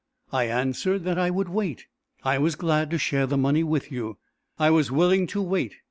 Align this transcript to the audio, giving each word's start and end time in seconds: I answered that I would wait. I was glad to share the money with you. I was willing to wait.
I 0.33 0.45
answered 0.45 1.03
that 1.03 1.19
I 1.19 1.29
would 1.29 1.47
wait. 1.47 1.85
I 2.23 2.39
was 2.39 2.55
glad 2.55 2.89
to 2.89 2.97
share 2.97 3.27
the 3.27 3.37
money 3.37 3.63
with 3.63 3.91
you. 3.91 4.17
I 4.57 4.71
was 4.71 4.89
willing 4.91 5.27
to 5.27 5.43
wait. 5.43 5.75